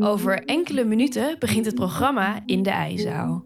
[0.00, 3.44] Over enkele minuten begint het programma in de ijzaal.